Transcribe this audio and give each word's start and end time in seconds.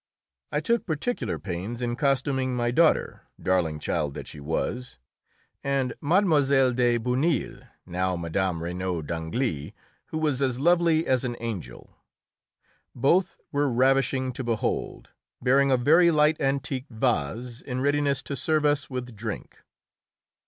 I 0.51 0.61
took 0.61 0.87
particular 0.87 1.37
pains 1.37 1.79
in 1.79 1.95
costuming 1.95 2.55
my 2.55 2.71
daughter, 2.71 3.27
darling 3.39 3.77
child 3.77 4.15
that 4.15 4.27
she 4.27 4.39
was, 4.39 4.97
and 5.63 5.93
Mlle. 6.01 6.73
de 6.73 6.97
Bonneuil, 6.97 7.59
now 7.85 8.15
Mme. 8.15 8.59
Regnault 8.63 9.05
d'Angély, 9.05 9.73
who 10.07 10.17
was 10.17 10.41
as 10.41 10.59
lovely 10.59 11.05
as 11.05 11.23
an 11.23 11.37
angel. 11.39 11.95
Both 12.95 13.37
were 13.51 13.71
ravishing 13.71 14.33
to 14.33 14.43
behold, 14.43 15.09
bearing 15.39 15.69
a 15.69 15.77
very 15.77 16.09
light 16.09 16.41
antique 16.41 16.87
vase, 16.89 17.61
in 17.61 17.79
readiness 17.79 18.23
to 18.23 18.35
serve 18.35 18.65
us 18.65 18.89
with 18.89 19.15
drink. 19.15 19.59